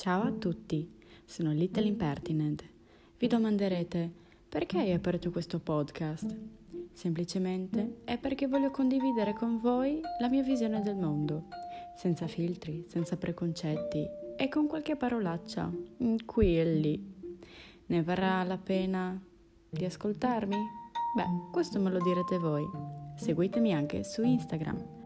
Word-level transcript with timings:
Ciao 0.00 0.22
a 0.22 0.30
tutti, 0.30 0.90
sono 1.26 1.52
Little 1.52 1.84
Impertinent. 1.84 2.64
Vi 3.18 3.26
domanderete 3.26 4.10
perché 4.48 4.78
hai 4.78 4.92
aperto 4.94 5.30
questo 5.30 5.58
podcast? 5.58 6.34
Semplicemente 6.94 7.98
è 8.04 8.16
perché 8.16 8.46
voglio 8.46 8.70
condividere 8.70 9.34
con 9.34 9.60
voi 9.60 10.00
la 10.18 10.30
mia 10.30 10.42
visione 10.42 10.80
del 10.80 10.96
mondo, 10.96 11.48
senza 11.98 12.26
filtri, 12.26 12.86
senza 12.88 13.18
preconcetti 13.18 14.02
e 14.38 14.48
con 14.48 14.66
qualche 14.66 14.96
parolaccia 14.96 15.70
qui 16.24 16.58
e 16.58 16.64
lì. 16.64 17.14
Ne 17.84 18.02
varrà 18.02 18.42
la 18.44 18.56
pena 18.56 19.22
di 19.68 19.84
ascoltarmi? 19.84 20.56
Beh, 21.14 21.50
questo 21.52 21.78
me 21.78 21.90
lo 21.90 21.98
direte 22.02 22.38
voi. 22.38 22.64
Seguitemi 23.16 23.74
anche 23.74 24.02
su 24.02 24.22
Instagram 24.22 24.99